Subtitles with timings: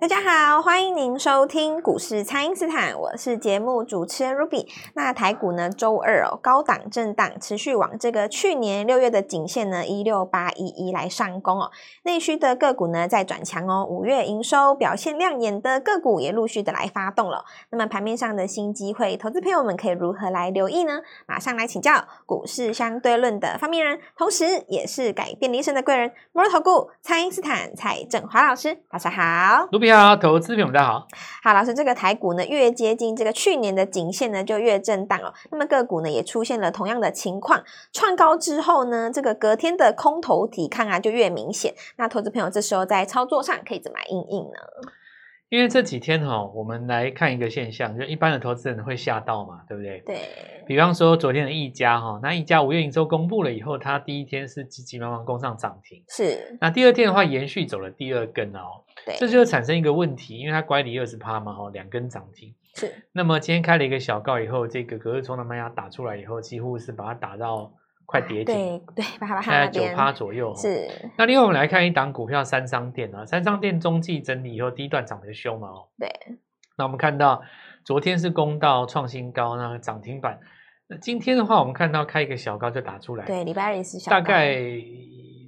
[0.00, 4.66] 大家好，欢迎您收听股市蔡因斯坦，我是节目主持人 Ruby。
[4.94, 11.70] 那台股呢，周二哦，高档震荡，持续往这个去年六月的颈线呢一六八一一来上攻哦。
[12.04, 17.44] 内需的个股呢在转强哦，五月营收表现亮眼的个股也陆续的来发动了。
[17.68, 21.02] 那么盘面上的新机会，投资朋友们可以如何来留意呢？
[21.26, 29.89] 马上来请教股市相对论的发明人，同时也是改变你一生的贵人——摩尔投顾蔡因斯坦蔡振华老师，大家好，Ruby。
[29.92, 31.06] 好，投资朋友们大家好。
[31.42, 35.32] 好，老师，这个台股呢，越接近这个去年的颈线呢，就越震荡哦。
[35.50, 41.74] 那么个股呢，也出现了同样的情况，创高之后呢，这个隔天的空头抵抗啊，就越明显。
[41.96, 44.58] 那投资朋友这时候在操作上可以怎么应应呢？
[45.50, 49.98] 因为这几天哈、哦，我们来看一个现象，就一般的投资人会吓到嘛，对不对？
[50.06, 50.16] 对。
[50.64, 56.56] 比方说昨天的一家哈，那一家五月营收公布了以后，它第一天是急急忙忙攻上涨停，是。
[56.60, 59.16] 那第二天的话，延续走了第二根哦，对。
[59.18, 62.54] 这就会产生一个问题，因为它乖离二十趴嘛，哈，两根涨停。
[62.76, 62.94] 是。
[63.10, 67.72] 那么今天开了一个小告以后，这个隔日冲的卖压打出来以后，几乎是把它打到。
[68.10, 70.52] 快跌停，对对，大概九趴左右。
[70.56, 70.90] 是。
[71.16, 75.86] 那另外我们来看一档股票，三商店啊，三商店中继整理以后，第一段涨得凶嘛哦。
[75.96, 76.10] 对。
[76.76, 77.40] 那我们看到
[77.84, 80.40] 昨天是攻到创新高，那涨停板。
[80.88, 83.24] 那今天的话，我们看到开一个小高就打出来。
[83.26, 84.16] 对，礼拜二也是小高。
[84.16, 84.56] 大概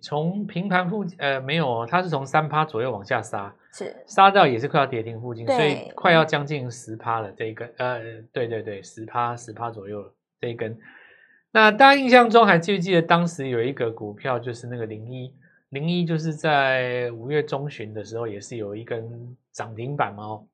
[0.01, 7.99] 从平盘附近，呃，没有哦，它是从三趴左右往下杀，是杀到也是快要跌停附近，所以快要将近十趴了这一根，呃，
[8.33, 10.79] 对对对，十趴十趴左右了这一根。
[11.55, 15.31] 那大家印象中还记不记得当时有一个股票，就是那个零一
[15.69, 20.47] 零一，就是在五月中旬的时候，也是有一根涨停板嘛哦。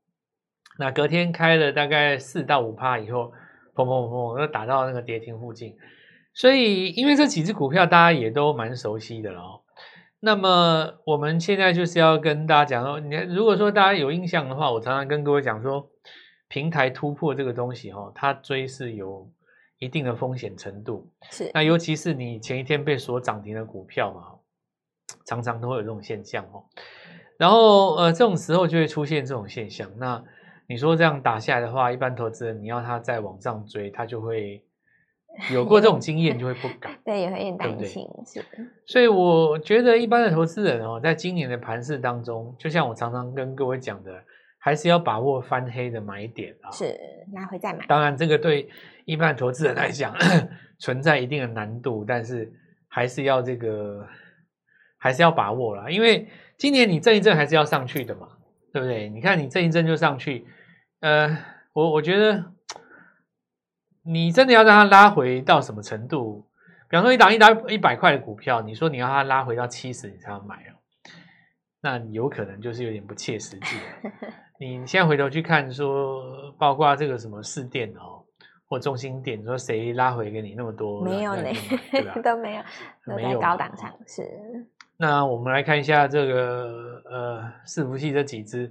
[0.77, 3.33] 那隔天开了大概四到五趴以后，
[3.77, 5.77] 砰砰砰砰，又打到那个跌停附近。
[6.35, 9.61] 所以，因为这几只股票大家也都蛮熟悉的了哦。
[10.19, 15.89] 那么我们现在就是要跟大家讲说，你如果说大家有印象的话，我常常跟各位讲说，
[16.49, 19.31] 平台突破这个东西哈，它追是有。
[19.79, 24.39] 一定的风险程度是，那尤其是你前一天被锁涨停的股票嘛，
[25.25, 26.65] 常常都会有这种现象哦。
[27.39, 29.89] 然后呃，这种时候就会出现这种现象。
[29.99, 30.25] 那
[30.69, 34.65] 你说这样打下来的话，一般投资人你要他再往上追，他就会
[35.53, 36.99] 有过这种经验，就会不敢。
[37.07, 38.73] 对，有点担心对对是。
[38.87, 44.25] 所以我觉得一般的投资人哦，在今年的盘市当中，就像我常常跟各位讲的。
[44.69, 46.95] 还是要把握翻黑的买点啊，是
[47.33, 47.87] 拿回再买。
[47.87, 48.69] 当然，这个对
[49.07, 50.15] 一般投资人来讲
[50.79, 52.53] 存在一定的难度，但是
[52.87, 54.07] 还是要这个
[54.99, 55.89] 还是要把握啦。
[55.89, 56.29] 因为
[56.59, 58.29] 今年你震一震还是要上去的嘛，
[58.71, 59.09] 对不对？
[59.09, 60.47] 你看你震一震就上去，
[61.01, 61.35] 呃，
[61.73, 62.53] 我我觉得
[64.03, 66.47] 你真的要让它拉回到什么程度？
[66.91, 70.77] 比方说一档一档一百块的股票，你说你要它拉回到七十，你才要买哦，
[71.81, 73.77] 那有可能就是有点不切实际。
[74.61, 78.25] 你现在回头去看，说包括这个什么四电哦，
[78.67, 81.01] 或中心电，说谁拉回给你那么多？
[81.05, 81.45] 没有呢，
[82.25, 82.63] 都没有，
[83.07, 84.23] 都在高档场是。
[84.97, 88.69] 那我们来看一下这个呃伺服器这几只，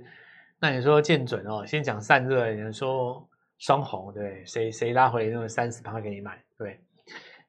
[0.59, 3.25] 那你说见准哦，先讲散热，你说
[3.57, 6.81] 双红对，谁谁拉回那么三十趴给你买对？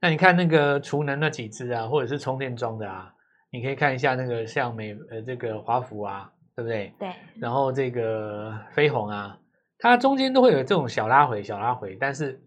[0.01, 3.13] 那你看那个储能那几只啊，或者是充电桩的啊，
[3.51, 6.33] 你可以看一下那个像美呃这个华孚啊。
[6.59, 6.93] 对不对？
[6.99, 7.15] 对。
[7.37, 9.39] 然后这个飞鸿啊，
[9.79, 12.43] 它中间都会有这种小拉回、小拉回，但是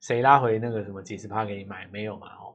[0.00, 2.28] 谁拉回那个什么几十趴给你买没有嘛？
[2.28, 2.54] 哦，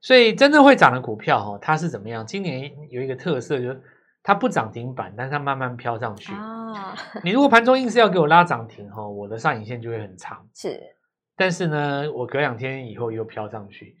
[0.00, 2.26] 所以真正会涨的股票哈，它是怎么样？
[2.26, 3.82] 今年有一个特色，就是
[4.22, 6.32] 它不涨停板，但是它慢慢飘上去。
[6.32, 6.96] 啊。
[7.22, 10.48] 你如果盘中硬是要给我拉涨停哈，我的上影线就会很长。
[10.54, 10.80] 是。
[11.36, 13.96] 但是呢，我隔两天以后又飘上去，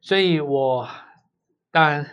[0.00, 0.88] 所以我
[1.70, 2.04] 当然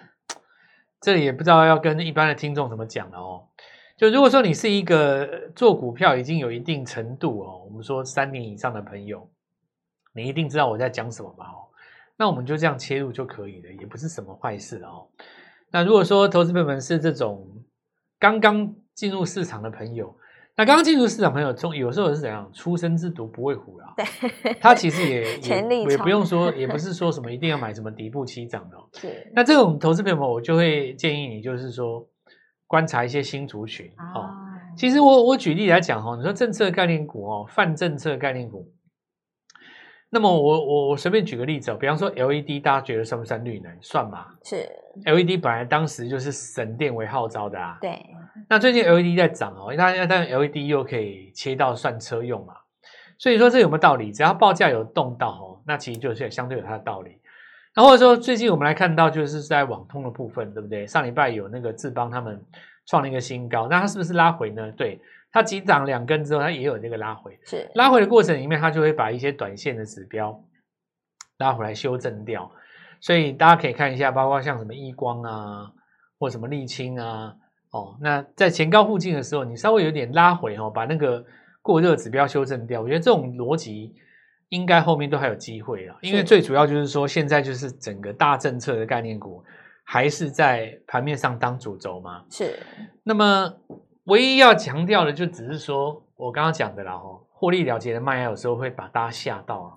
[1.01, 3.47] 这里也不知道要跟一般的听众怎么讲了哦。
[3.95, 9.29] 就如果说你是一个做股票已经有一定程度哦，我们说三年以上的朋友，
[10.15, 11.45] 你一定知道我在讲什么吧？
[11.45, 11.69] 哦，
[12.17, 15.07] 那我们就这样切入就可以了，也不是什么坏事哦。
[15.71, 17.47] 那如果说投资朋友们是这种
[18.19, 20.15] 刚刚进入市场的朋友，
[20.55, 22.49] 那刚刚进入市场朋友中有时候是怎样？
[22.51, 23.93] 初生之犊不畏虎啊。
[23.95, 28.77] 对，他其实也 也也不用说，也不是 说什么一定要买什么底部起涨的。
[28.99, 29.31] 是。
[29.35, 32.07] 那这种投资朋友们，我就会建议你，就是说。
[32.73, 33.85] 观察一些新族群
[34.15, 34.33] 哦，
[34.75, 38.67] 其实我我举例来讲哈，你说政策概念股哦，泛政策概念股，
[40.09, 43.71] 那么我我我随便举个例子哦，比方说 LED，大家觉得算不算绿能？
[43.79, 44.33] 算吧。
[44.43, 44.67] 是
[45.05, 47.77] LED 本来当时就是省电为号召的啊。
[47.79, 48.03] 对。
[48.49, 52.55] 那最近 LED 在涨哦，因为它 LED 又可以切到算车用嘛，
[53.19, 54.11] 所以说这有没有道理？
[54.11, 57.19] 只要报价有动到哦，那其实就是相对有它的道理。
[57.75, 60.85] 那或者说最近我们来看到就是在网通的部分，对不对？
[60.85, 62.39] 上礼拜有那个智邦他们
[62.85, 63.67] 创了一个新高。
[63.67, 64.71] 那它是不是拉回呢？
[64.73, 64.99] 对，
[65.31, 67.39] 它急涨两根之后，它也有这个拉回。
[67.45, 70.39] 是拉回的过程里面，它就会把一些短线的指标
[71.39, 72.51] 拉回来修正掉。
[73.01, 75.71] 所以大家可以看一下，包括像什么亿光啊，
[76.19, 77.35] 或什么沥青啊，
[77.71, 81.25] 哦，那在前高附近的时候，你稍微有点拉回哦，把那个
[81.61, 82.81] 过热指标修正掉。
[82.81, 83.95] 我觉得这种逻辑
[84.49, 89.43] 应该后面都还有机会啊，因为最主要就是说，现在就是整个大政策的概念股
[89.83, 92.23] 还是在盘面上当主轴嘛。
[92.29, 92.59] 是。
[93.03, 93.53] 那么
[94.05, 99.75] 唯一要强调的，就只是说我刚刚讲的啦，哦，获利了结的卖压有时候会把大家吓到啊。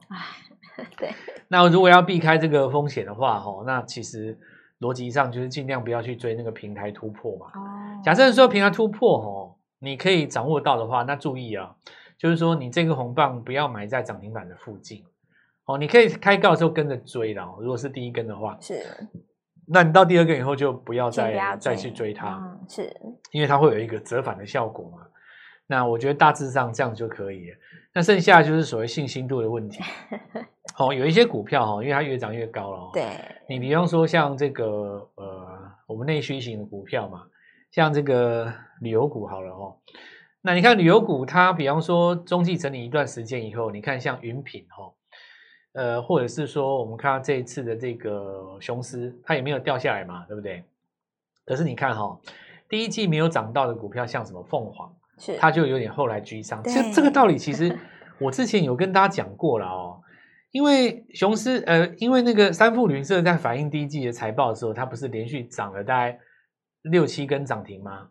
[0.98, 1.10] 对，
[1.48, 4.38] 那如果要避开这个风险的话，哈，那其实
[4.80, 7.46] 逻辑上就是尽量不要去追那个平台突破嘛。
[7.54, 11.74] 哦，假设说平台突破，哈，你可以掌握到的话，那注意啊，
[12.18, 15.04] 就是说你这个红棒不要埋在涨停板的附近，
[15.66, 17.56] 哦，你可以开高的时候跟着追了。
[17.60, 18.82] 如果是第一根的话，是，
[19.66, 22.96] 那你到第二根以后就不要再要再去追它，嗯，是，
[23.32, 25.06] 因为它会有一个折返的效果嘛。
[25.68, 27.56] 那我觉得大致上这样就可以了。
[27.92, 29.82] 那剩下就是所谓信心度的问题。
[30.78, 32.90] 哦，有一些股票哈，因为它越涨越高了。
[32.92, 33.04] 对，
[33.48, 35.48] 你比方说像这个呃，
[35.88, 37.24] 我们内需型的股票嘛，
[37.72, 39.76] 像这个旅游股好了哦。
[40.46, 44.92] 那你看旅游股，它比方说中继整理一段时间以后，你看像云品哈，
[45.72, 50.62] 呃，或者是说我们看到这一次的这个雄狮，它也没有掉下来嘛，对不对？
[51.44, 52.16] 可是你看哈，
[52.68, 54.94] 第一季没有涨到的股票，像什么凤凰。
[55.18, 56.62] 是，它就有点后来居上。
[56.62, 57.76] 这这个道理其实
[58.20, 60.00] 我之前有跟大家讲过了哦。
[60.52, 66.20] 因为雄狮呃，因为那个三富旅社在反映第一季的财报的时候，它不是连续涨了大概
[66.82, 68.10] 六七根涨停吗？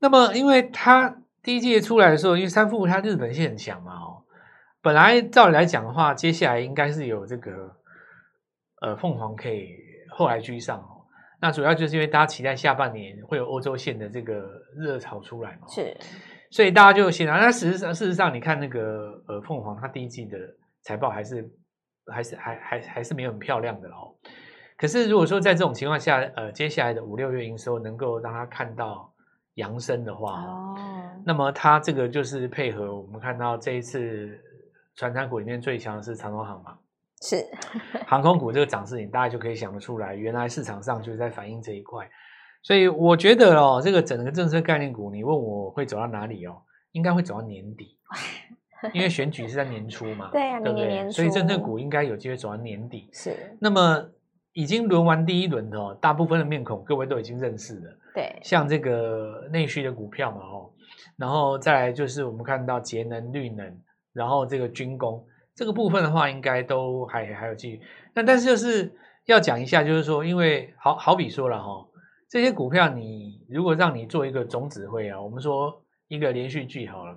[0.00, 4.24] 那么，因为它第一季出来的时候，因为三富它日本线很强嘛哦，
[4.82, 7.76] 本来照理来讲的话，接下来应该是有这个
[8.80, 9.68] 呃凤凰可以
[10.10, 11.04] 后来居上哦。
[11.40, 14.42] 那主要就是因为大家期待下半年会有欧洲线的这个
[14.74, 15.94] 热潮出来嘛，是，
[16.50, 17.38] 所以大家就先啊。
[17.38, 20.38] 那事实上，事实上，你看那个呃凤凰，它第一季的
[20.80, 21.46] 财报还是
[22.10, 24.16] 还是还还还是没有很漂亮的哦。
[24.78, 29.13] 可是如果说在这种情况下，呃，接下来的五六月营收能够让它看到
[29.54, 30.76] 扬升的话，哦，
[31.24, 34.38] 那么它这个就是配合我们看到这一次
[34.94, 36.76] 传产股里面最强的是长荣航嘛。
[37.22, 37.42] 是
[38.06, 42.06] 航空股这个涨势，你大概就可以想得出来，原来市场上就是在反映这一块。
[42.62, 46.62] 所以我觉得哦，这个整个政策概念股，你问我会走到哪里哦，
[46.92, 47.96] 应该会走到年底，
[48.92, 51.10] 因为选举是在年初嘛，对呀、啊，对不对？
[51.10, 53.08] 所以政策股应该有机会走到年底。
[53.12, 53.56] 是。
[53.60, 54.06] 那么
[54.54, 57.98] 已经轮完第一轮的哦，大部分的面孔各位都已经认识了。
[58.14, 58.38] 对。
[58.42, 60.70] 像这个内需的股票嘛，哦，
[61.16, 63.78] 然后再来就是我们看到节能、绿能，
[64.12, 65.22] 然后这个军工。
[65.56, 67.80] 这个部分的话，应该都还还有继续。
[68.12, 68.92] 那但是就是
[69.26, 71.86] 要讲一下，就是说，因为好好比说了哈，
[72.28, 77.16] 这些股票你如果让你做一个总指挥啊，我们说一个连续剧好了，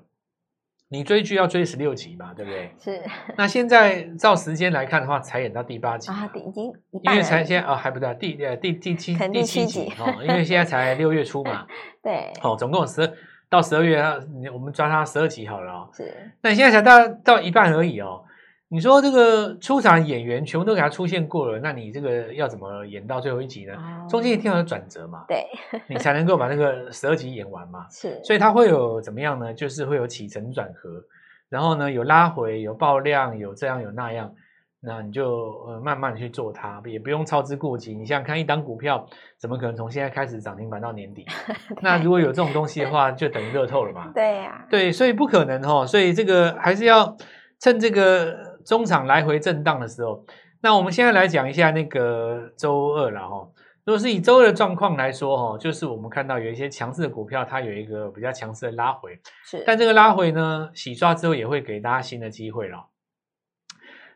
[0.89, 2.71] 你追剧要追十六集嘛，对不对？
[2.79, 3.01] 是。
[3.37, 6.73] 那现在照时间来看的话，才演到第八集啊，已经
[7.03, 11.65] 因为才现在啊还不到第呃第第七第七集哦，因为现在才六月初嘛。
[12.01, 12.31] 对。
[12.41, 13.13] 哦，总共十。
[13.49, 14.17] 到十二月，啊
[14.53, 15.89] 我们抓它十二集好了哦。
[15.93, 16.33] 是。
[16.41, 18.25] 那你现在才到到一半而已哦。
[18.69, 23.73] 你说这个出场演员全部都给他出现过了，那你这个要怎么演到最后一集呢？
[24.09, 25.45] 中间一定要有转折嘛，对，
[25.87, 27.87] 你才能够把那个十二集演完嘛。
[27.89, 29.53] 是，所以它会有怎么样呢？
[29.53, 31.01] 就是会有起承转合，
[31.47, 34.33] 然后呢有拉回，有爆量，有这样有那样，
[34.81, 37.95] 那你就呃慢慢去做它，也不用操之过急。
[37.95, 39.07] 你想想看，一档股票
[39.39, 41.25] 怎么可能从现在开始涨停板到年底？
[41.81, 44.11] 那如果有这种东西的话，就等于乐透了嘛。
[44.13, 45.87] 对呀、啊，对，所以不可能哦。
[45.87, 47.15] 所以这个还是要
[47.61, 48.45] 趁这个。
[48.67, 50.25] 中场来回震荡的时候，
[50.59, 53.47] 那我们现在来讲一下那个周二了哈。
[53.85, 59.17] 如果是以周二的状况来说哈，就是我们看到有一些强势的股票，它有一个比较强势的拉回。
[59.45, 62.87] 是，但这个拉回呢，洗刷之后也会给大家新的机会了。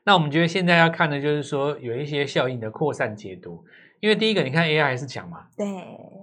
[0.03, 3.63] 那我们觉得现在要看的就是说有一些效应的扩散解读，
[4.01, 5.65] 因为第一个你看 AI 还是强嘛，对，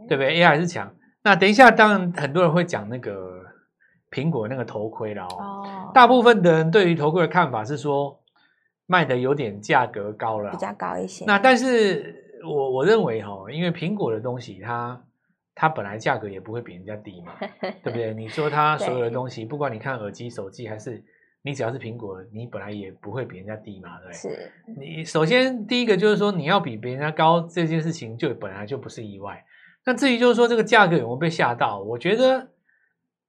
[0.06, 0.94] 对不对？AI 还是强。
[1.22, 3.38] 那等一下，当然很多人会讲那个。
[4.10, 8.17] 苹果那个头盔了哦，大部分的人对于头盔的看法是说
[8.90, 11.26] 卖的有点价格高了，比较高一些。
[11.26, 15.04] 那但是我我认为哈，因为苹果的东西它
[15.54, 18.14] 它本来价格也不会比人家低嘛， 对不对？
[18.14, 21.04] 你说它所有的东西，不管你看耳机、手机，还是
[21.42, 24.14] 你只要是苹果，你本来也不会比人家低嘛，对不对？
[24.14, 24.52] 是。
[24.80, 29.44] 你首先第一个就是说你要比别人家高这件事情就本来就不是意外。
[29.84, 32.48] 那至于就是说这个价格有没有被吓到，我觉得。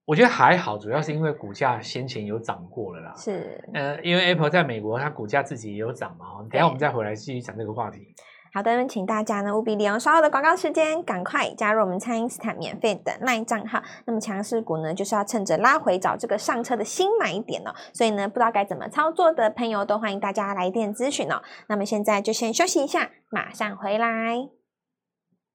[0.09, 3.13] 我觉得还好，主要是因为股价先前有涨过了啦。
[3.15, 6.25] 是，呃，因为 Apple 在美国，它股价自己也有涨嘛。
[6.49, 7.99] 等一下我们再回来继续讲这个话题。
[8.51, 13.83] 好的，请大家呢务必利用稍后的广告时间，赶快加入我们蔡因斯坦免费的 LINE 账号。
[14.07, 17.71] 那么强势股呢，就是要趁着拉回找这个上车的新买点哦。
[17.93, 21.43] 所以呢，不知道该怎么操作的朋友，都欢迎大家来电咨询哦。
[21.67, 24.58] 那么现在就先休息一下，马上回来。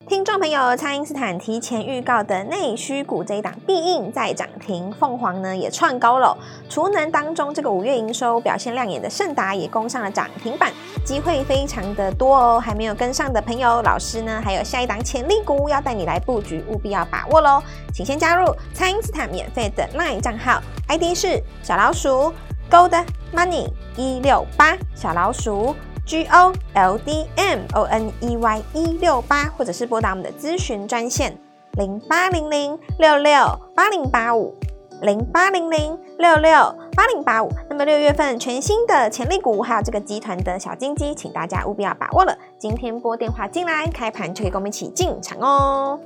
[0.06, 6.36] 听众朋友，蔡因斯坦提前预告的内需股这一档必应再涨停，凤凰呢也创高了。
[6.68, 10.70] 储能当中，这个五月营收表现亮眼的盛达也攻上了涨停板，
[11.06, 12.60] 机会非常的多哦。
[12.60, 17.62] 还没有跟上的朋友，老师呢还有下一档潜力股要带你来布局，务必要把握喽。
[17.90, 22.30] 请先加入蔡因斯坦免费的 LINE 账号，ID 是小老鼠
[22.70, 23.02] Gold
[23.34, 25.74] Money 一六八小老鼠。
[26.06, 31.36] G O L D M O N E Y 一六八，或者是拨打我们的咨询专线
[31.72, 33.32] 零八零零六六
[33.74, 34.54] 八零八五
[35.00, 36.52] 零八零零六六
[36.94, 37.50] 八零八五。
[37.70, 42.36] 那么六月份全新的潜力股，还有这个集团的小金鸡，请大家务必要把握了。
[42.58, 45.98] 今天拨电话进来，开盘就可以跟我们一起进场哦。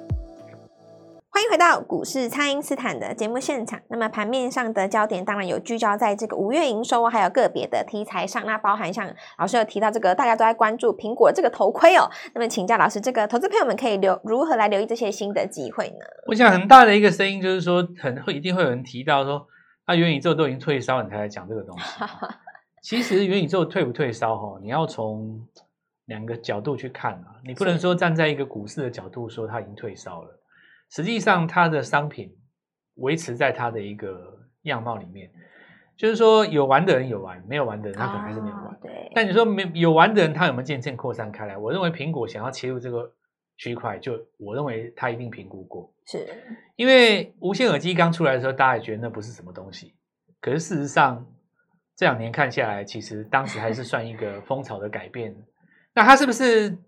[1.38, 3.80] 欢迎回到股市，蔡因斯坦的节目现场。
[3.90, 8.44] 那么盘面上的焦点当然有聚焦在这个五月营收，还有个别的题材上。
[8.44, 12.10] 那包含像老师有提到这个，大家都在关注苹果这个头盔哦。
[12.34, 16.04] 那么请教老师，这个投资朋友们可以留如何来留意这些新的机会呢？
[16.26, 19.46] 我想很大的一个声音就是说，很会一定会有人提到说，
[19.84, 21.84] 啊，元宇宙都已经退烧，你才来讲这个东西。
[22.82, 25.40] 其实元宇宙退不退烧哈，你要从
[26.06, 30.37] 两个角度去看啊，你不能说站在一个股市的角度说它已经退烧了。
[30.90, 32.34] 实际上，它的商品
[32.94, 35.30] 维持在它的一个样貌里面，
[35.96, 38.64] 就是说有玩的人有玩，没有玩的人他可能还是没有玩。
[38.66, 39.10] 哦、对。
[39.14, 41.56] 但你说没有玩的人，他有没有渐渐扩散开来？
[41.56, 43.12] 我认为苹果想要切入这个
[43.56, 45.92] 区块，就我认为他一定评估过。
[46.06, 46.26] 是。
[46.76, 49.94] 因为无线耳机刚出来的时候，大家也觉得那不是什么东西。
[50.40, 51.26] 可是事实上，
[51.96, 55.36] 这两年看下来，其实当时还是算一个风潮的改变。
[55.94, 56.78] 那他是不是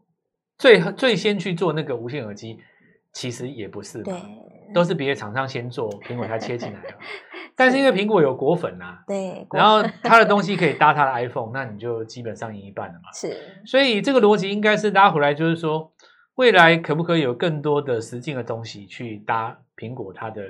[0.56, 2.58] 最最先去做那个无线耳机？
[3.12, 4.14] 其实也不是嘛，对，
[4.72, 6.98] 都是别的厂商先做，苹果才切进来了。
[7.56, 13.12] 但是因为苹果有果粉呐、啊，对，然后它的东西可以搭它的 iPhone，那你就基本上赢一半了嘛。
[13.12, 13.36] 是，
[13.66, 15.92] 所以这个逻辑应该是拉回来，就是说
[16.36, 20.42] 未来可不可以有更多的实境的东西去搭苹果它的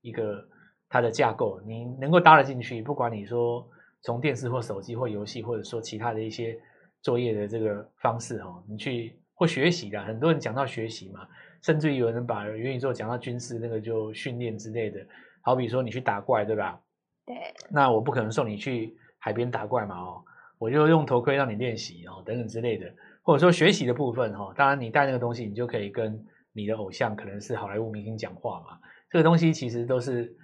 [0.00, 0.42] 一个
[0.88, 3.68] 它的架构，你能够搭得进去，不管你说
[4.02, 6.56] 从电视或手机或游戏，或者说其他的一些
[7.02, 11.26] 作业的这个方式哦，你去或学习的，很多人讲到学习嘛。
[11.66, 15.04] 甚至于有人把元宇宙讲到军事那个就训练之类的，
[15.42, 16.80] 好比说你去打怪，对吧？
[17.26, 17.34] 对。
[17.68, 20.22] 那我不可能送你去海边打怪嘛，哦，
[20.58, 22.86] 我就用头盔让你练习哦，等等之类的，
[23.20, 28.78] 或者说学习的部分哈，当然你带那个东西，你就可以跟你的偶像，可能是好莱坞明星讲话嘛。
[29.10, 30.36] 这个东西其实都是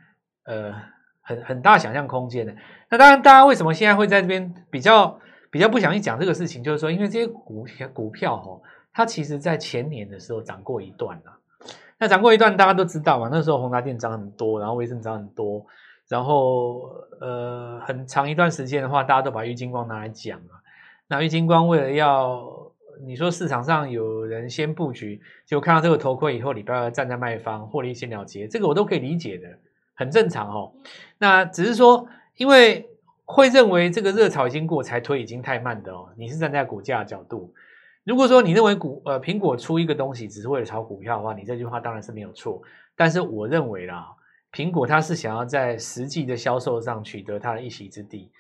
[0.47, 0.75] 呃
[1.21, 2.53] 很很大想象空间的。
[2.91, 5.21] 那当然，大家为什么现在会在这边比较
[5.53, 7.65] 比较不想去讲这个事情，就是说因为这些股
[7.95, 8.61] 股票哈。
[8.95, 11.39] 它其实，在前年的时候涨过一段啊，
[11.99, 13.29] 那涨过一段，大家都知道嘛。
[13.33, 15.65] 那时候宏达电涨很多，然后威盛涨很多，
[16.09, 20.61] 然后呃，很长一段时间的话，大家都把玉金光拿来讲啊。
[21.09, 22.71] 那玉金光为了要
[23.07, 29.49] 你说市场上有人先布局，就看到这个头盔以后，礼拜二站在卖方，获利先了结，这个我都可以理解的，
[29.95, 30.73] 很正常哦。
[31.17, 32.07] 那只是说，
[32.37, 32.91] 因为
[33.25, 36.11] 会认为这个热潮已经过，才推已经太慢的哦。
[36.17, 37.55] 你是站在股价的角度。
[38.05, 42.61] 如果说你认为股呃苹果出一个东西只是为了炒股票的话，你这句话当然是没有错。
[42.97, 44.07] 但是我认为啦，
[44.53, 48.31] 苹果它是想要在实际的销售上取得它的一席之地，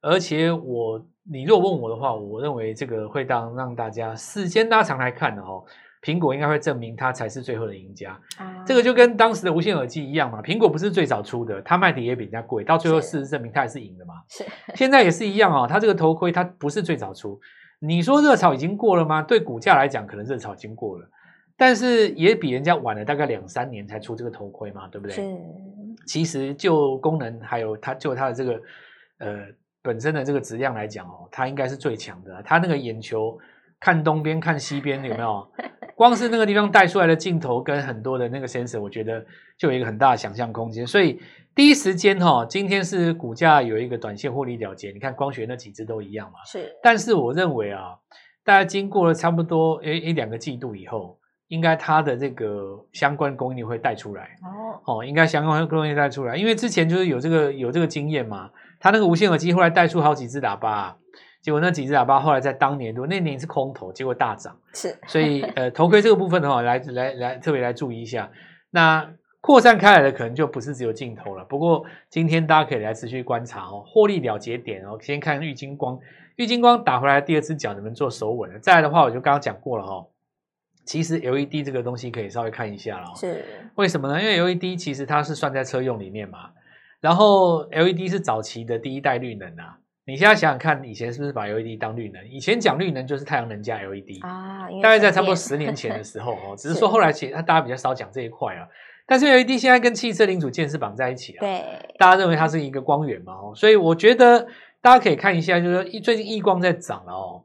[0.00, 5.64] 而且我你若问我的话，我认为这个会当让大家时间拉长来看的哦，
[6.00, 8.12] 苹果应该会证明它才是最后的赢家。
[8.38, 14.14] 啊，这个就跟当时的无线耳机一样嘛，苹果不是最早出的，它卖的也比人家贵，到最后事实证明它也是赢的嘛。
[14.28, 14.44] 是，
[14.76, 17.40] 现在也是一样啊，它这个头盔它不是最早出。
[17.80, 19.22] 你说热潮已经过了吗？
[19.22, 21.08] 对股价来讲，可能热潮已经过了，
[21.56, 25.14] 但是也比人家晚了大概两三年才出这个头盔嘛，对不对？
[25.14, 25.22] 是。
[26.06, 28.60] 其实就功能还有它就它的这个
[29.18, 29.46] 呃
[29.82, 32.42] 本身的这个质量来讲哦，它应该是最强的。
[32.44, 33.38] 它那个眼球
[33.78, 35.48] 看东边看西边有没有？
[35.94, 39.24] 光是那个地方带出来的镜头跟很多的那个 sensor，我觉得
[39.56, 41.20] 就有一个很大的想象空间，所以。
[41.58, 46.38] 第一时间哈，今天是股价有一个短线获利了结，你看光学那几只都一样嘛。
[46.46, 47.98] 是，但是我认为啊，
[48.44, 54.36] 大家经过了差不多一一两个季度以后，应该它的这个相关供应会带出来。
[54.86, 58.50] 哦哦，应该相关供应带出来，因为之前就是有这个有这个经验嘛。
[58.78, 60.96] 它那个无线耳机后来带出好几只喇叭，
[61.42, 64.56] 结果那几只喇叭后来在当年度那年是空头，结果大涨。
[64.74, 68.30] 是，所以呃，头盔这个部分的话，来来来，特别来注意一下。
[68.70, 69.10] 那。
[69.40, 71.44] 扩散开来的可能就不是只有镜头了。
[71.44, 74.98] 不过今天大家可以来持续观察哦，获利了结点哦。
[75.00, 75.98] 先看玉金光，
[76.36, 78.58] 玉金光打回来第二只脚，能不能做守稳了？
[78.58, 80.08] 再来的话，我就刚刚讲过了哦。
[80.84, 83.44] 其实 LED 这个东西可以稍微看一下了，是
[83.76, 84.20] 为什么呢？
[84.20, 86.50] 因为 LED 其实它是算在车用里面嘛，
[87.00, 89.78] 然后 LED 是早期的第一代绿能啊。
[90.06, 92.26] 你现在想想看，以前是不是把 LED 当绿能？
[92.26, 98.66] 以前讲绿能就是太阳能加 LED 啊，大概在差不多十年前的时候哦，只是说 后来其实大家比较少讲这一块啊。
[99.08, 101.64] 但是 LED 现在跟汽车零组件是绑在一起啊，对，
[101.98, 104.46] 大家认为它是一个光源嘛哦，所以我觉得
[104.80, 107.42] 大家可以看一下，就是说最近亿光在涨了哦，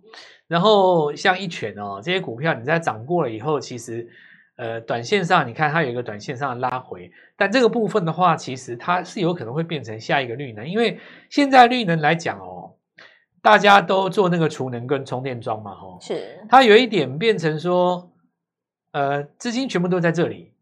[0.47, 4.07] 然后像一拳哦这些股票，你在涨过了以后，其实。
[4.55, 10.99] 呃，短线上你看它有一个短线上的拉回，但这个部分的话，其实它是有可能会变成下一个绿能，因为
[11.31, 12.75] 现在绿能来讲哦，
[13.41, 18.11] 大家都做那个储能跟充电桩嘛，哦，是它有一点变成说，
[18.91, 20.52] 呃，资金全部都在这里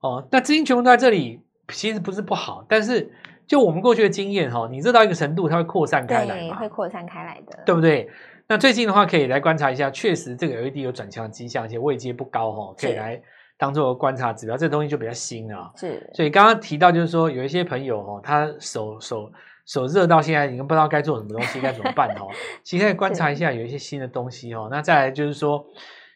[0.00, 3.12] 哦，那资金全部都在这里，其实不是不好，但是
[3.46, 8.08] 就我们过去的经验哈，你热到一个程度，它会扩散开来嘛，会扩散开来的，对不对？
[8.48, 13.20] 那最近的话，可以来观察一下，确实这个 LED 有转强的迹象，而且位阶不高哈，可以来
[13.56, 14.56] 当做观察指标。
[14.56, 16.10] 这个东西就比较新啊，是。
[16.14, 19.30] 所以刚刚提到就是说，有一些朋友哦，他手手
[19.66, 22.26] 手热到现在，已经不知道该做什么东西，该怎么办哦。
[22.64, 24.66] 其实可以观察一下，有一些新的东西哦。
[24.68, 25.64] 那再来就是说，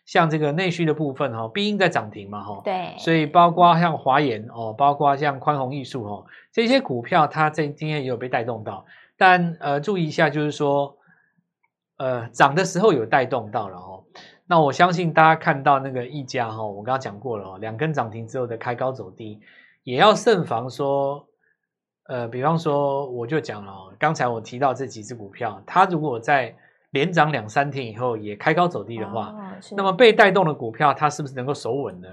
[0.04, 2.94] 像这个内需的部分哈，必应在涨停嘛哈，对。
[2.98, 8.84] 所以包括像华研哦，包括像宽宏艺术哦，这些股票它在今天也有被带动到，
[9.16, 10.96] 但呃，注意一下就是说。
[11.96, 14.02] 呃，涨的时候有带动到了哦，
[14.48, 19.38] 那我相信大家看到那个溢价哈，我刚刚讲过了哦，两根涨停之后的开高走低，
[19.84, 21.24] 也要慎防说，
[22.08, 26.56] 呃，比方说我就讲了哦，刚才我提到这几只股票，它如果在
[26.90, 29.43] 连涨两三天以后也开高走低的话，哦、
[29.76, 32.08] 那么被带动的股票它是不是能够守稳呢？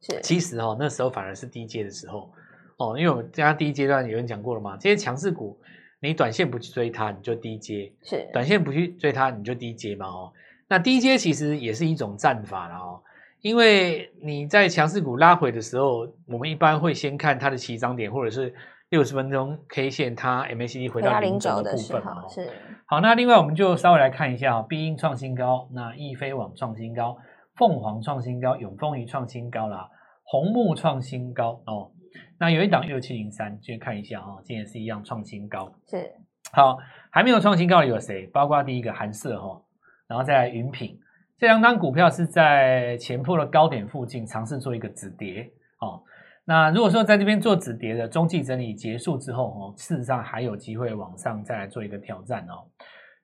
[0.00, 2.32] 是，其实哦，那时候反而是低阶的时候
[2.76, 5.58] 哦，因为我们刚刚第一阶段有人讲过了嘛，这些强势股。
[6.04, 10.32] 你短线不去追它，你就低阶；是短线不去追它，你就低阶嘛哦。
[10.66, 13.00] 那低阶其实也是一种战法了哦，
[13.40, 18.52] 因为你在强势股拉回的时候，我们一般会先看它的起涨点，或者是
[18.92, 22.28] 六十分钟 K 线它 MACD 回到零轴的部分嘛。
[22.28, 22.46] 是
[22.84, 27.16] 好，那另外我们就稍微来看一下哦，必应创新高，那易飞网创新高，
[27.56, 29.88] 凤凰创新高，永丰余创新高啦，
[30.24, 31.90] 红木创新高哦。
[32.38, 35.72] 那有一档六七零三，去看一下哦，今天是一样创新高。
[35.88, 36.12] 是，
[36.52, 36.76] 好，
[37.10, 38.26] 还没有创新高的有谁？
[38.26, 39.62] 包括第一个寒舍哈，
[40.06, 40.98] 然后再来云品，
[41.38, 45.50] 这两档股票是在前波的高点附近尝试做一个止跌
[45.80, 46.02] 哦。
[46.44, 52.66] 那如果说在这边做止跌的中继整理结束之后哦，事实上还有机会往上再来做一个挑战哦。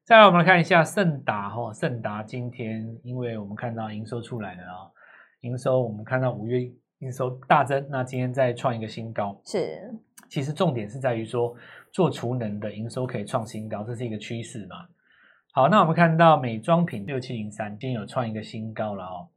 [0.05, 4.91] 再来我们来看一下盛达哦，盛达今天因为我们看到营收出来了啊，
[5.41, 6.71] 营收我们看到五月。
[7.01, 9.41] 营收大增，那今天再创一个新高。
[9.45, 9.89] 是，
[10.29, 11.55] 其实重点是在于说，
[11.93, 14.75] 做储能的营收可以创新高，这是一个趋势嘛。
[15.53, 19.29] 好，那我们看到美妆品六七零三今天有创一个新高了哦。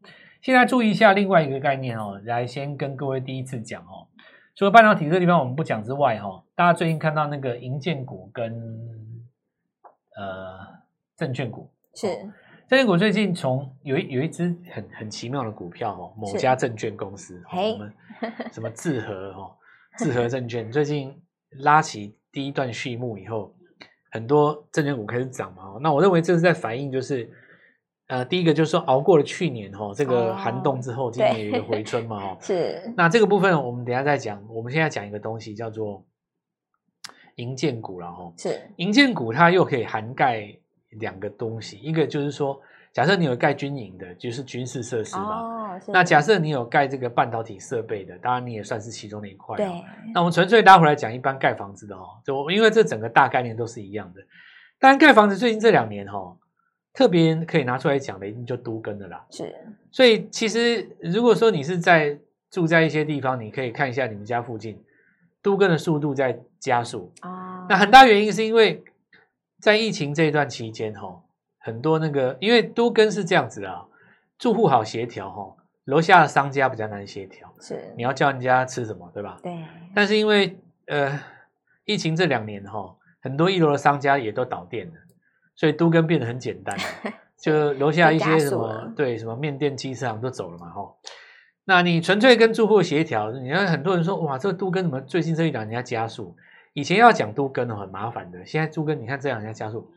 [0.41, 4.07] 现在注意一下另外一个概念哦，来先跟各位第一次讲哦。
[4.55, 8.51] 除了半导体这个地方我们不讲之外哈，大家最近看到那个银建股跟
[10.17, 10.57] 呃
[11.15, 12.07] 证券股是。
[12.67, 17.93] 证券股最近从有一有一只很很奇妙的股票哦，某家证券公司，我们
[18.53, 19.51] 什么智和哦，
[19.97, 21.13] 智和证券 最近
[21.59, 23.53] 拉起第一段序幕以后，
[24.11, 25.77] 很多证券股开始涨嘛。
[25.81, 27.29] 那我认为这是在反映，就是
[28.11, 32.37] 呃，第一个就是说熬过了去年哈这个寒冬之后，今年有一个回春嘛 哈。
[32.41, 32.93] 是。
[32.95, 34.43] 那这个部分我们等一下再讲。
[34.49, 36.05] 我们现在讲一个东西叫做
[37.35, 38.33] 营建股了哈。
[38.37, 38.61] 是。
[38.75, 40.55] 营建股它又可以涵盖。
[40.99, 42.59] 两个东西，一个就是说，
[42.91, 45.39] 假设你有盖军营的，就是军事设施嘛。
[45.39, 49.55] 哦，那假设你有盖这个半导体设备的，当然你也算是其中的一块。
[49.55, 49.65] 对。
[50.13, 54.19] 那我们纯粹拉回来讲，一般盖房子的哦，就因为这整个大概念都是一样的。
[54.81, 56.35] 当然，盖房子最近这两年哈，
[56.93, 59.25] 特别可以拿出来讲的，一定就都更的啦。
[59.29, 59.53] 是。
[59.91, 62.17] 所以其实如果说你是在
[62.49, 64.81] 住在一些地方，你可以看一下你们家附近
[65.41, 67.11] 都更的速度在加速。
[67.21, 67.65] 哦。
[67.69, 68.83] 那很大原因是因为。
[69.61, 71.21] 在疫情这一段期间，哈，
[71.59, 73.85] 很多那个，因为都更是这样子啊，
[74.39, 79.37] 住户好协调，哈，楼下的商家比较难协调，是，你要叫人家吃什么，对吧？
[79.43, 79.55] 对。
[79.93, 81.21] 但是因为呃，
[81.85, 84.93] 疫情这两年，哈，很多一楼的商家也都倒店了，
[85.61, 86.75] 所以都跟变得很简单，
[87.39, 90.91] 就留下一些什么，对，什么面店、鸡翅行都走了嘛，哈。
[91.65, 96.35] 那你纯粹跟住户协调，你看很多人说，哇，这个都跟怎么最近这一两年要加速？
[96.73, 99.87] 以前要讲都跟很麻烦的，现在都跟你看这两年加速，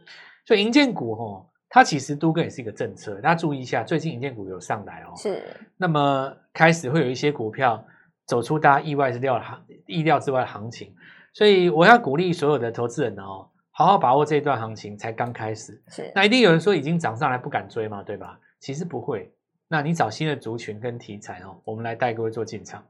[0.44, 5.42] 所以银建股哦，它其实都跟也是一个政策，大家注意一下，最近银建股有上来哦，是，
[5.78, 7.82] 那么开始会有一些股票
[8.26, 10.94] 走出大家意外之料的行意料之外的行情，
[11.32, 15.82] 所以我要鼓励所有的投资人哦，好好把握这一段行情，才刚开始。
[15.88, 18.38] 是，那一定有人说已经涨上来不敢追嘛，对吧？
[18.60, 19.34] 其实不会。
[19.66, 22.84] 那你找新的族群跟题材哦，我们来带各位做进场。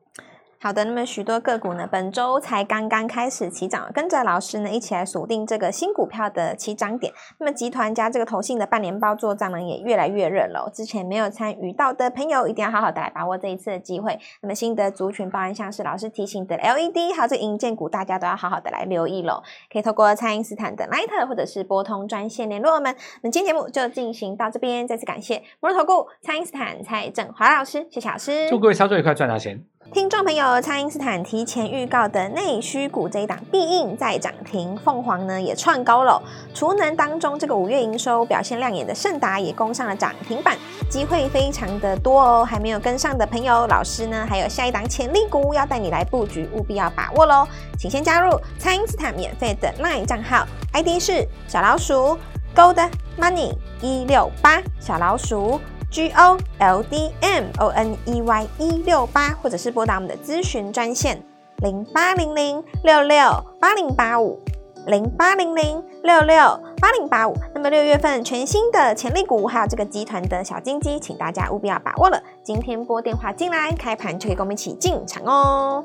[0.64, 7.12] 好的，那么许多个股呢，本周才刚刚开始起涨，跟着老师呢一起来锁定这个新股票的起涨点。
[7.36, 10.70] 那么集团加这个投信的半年报做账呢，也越来越热了。
[10.72, 14.18] 之前没有参与到的朋友，一定要好好的来把握这一次的机会。
[14.40, 19.42] 那么新的族群包含像是老师提醒的 LED，还有这银建股，大家都要好好的来留意喽。
[19.70, 22.96] 可以透过蔡因斯坦的 Line 或者是拨通专线联络我们。
[23.20, 29.62] 那今天节目就进行到这边，再次感谢摩尔投顾蔡因斯坦蔡正华老师，谢谢老师，祝各位操作愉快，赚大钱。
[29.92, 36.20] 听众朋友，蔡因斯坦提前预告的内需股这一档必应再涨停，凤凰呢也创高了。
[36.52, 40.56] 储能当中，这个五月营收表现亮眼的盛达也攻上了涨停板，
[40.88, 42.44] 机会非常的多哦。
[42.44, 47.46] 还没有跟上的朋友，老师呢还有下一档潜力股要带你来布局，务必要把握喽。
[47.78, 52.18] 请先加入蔡因斯坦免费的 LINE 账号，ID 是小老鼠
[52.56, 55.60] Gold Money 一六八小老鼠。
[55.94, 61.22] G O L D M O N E Y 一六八，或者是拨打我们的咨询专线
[61.58, 63.16] 零八零零六六
[63.60, 64.40] 八零八五
[64.88, 66.36] 零八零零六六
[66.80, 67.36] 八零八五。
[67.54, 72.20] 那么六月份全新的潜力股，还有这个集团的小金鸡，请大家务必要把握了。
[72.42, 75.84] 今天拨电话进来，开盘就可以跟我们一起进场哦。